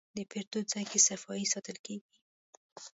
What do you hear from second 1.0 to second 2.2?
صفایي ساتل کېږي.